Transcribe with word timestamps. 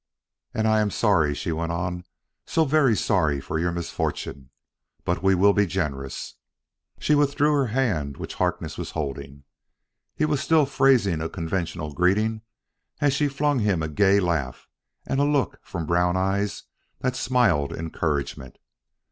"And 0.55 0.67
I 0.67 0.79
am 0.79 0.89
sorry," 0.89 1.35
she 1.35 1.51
went 1.51 1.71
on," 1.71 2.05
so 2.47 2.65
very 2.65 2.95
sorry 2.97 3.39
for 3.39 3.59
your 3.59 3.71
misfortune. 3.71 4.49
But 5.05 5.21
we 5.21 5.35
will 5.35 5.53
be 5.53 5.67
generous." 5.67 6.37
She 6.97 7.13
withdrew 7.13 7.53
her 7.53 7.67
hand 7.67 8.17
which 8.17 8.33
Harkness 8.33 8.79
was 8.79 8.89
holding. 8.97 9.43
He 10.15 10.25
was 10.25 10.41
still 10.41 10.65
phrasing 10.65 11.21
a 11.21 11.29
conventional 11.29 11.93
greeting 11.93 12.41
as 12.99 13.13
she 13.13 13.27
flung 13.27 13.59
him 13.59 13.83
a 13.83 13.87
gay 13.87 14.19
laugh 14.19 14.67
and 15.05 15.19
a 15.19 15.23
look 15.23 15.59
from 15.61 15.85
brown 15.85 16.17
eyes 16.17 16.63
that 17.01 17.15
smiled 17.15 17.71
encouragement. 17.71 18.57